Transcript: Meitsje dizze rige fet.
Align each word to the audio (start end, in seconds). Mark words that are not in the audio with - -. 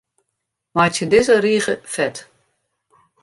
Meitsje 0.75 1.05
dizze 1.11 1.35
rige 1.43 1.75
fet. 1.93 2.15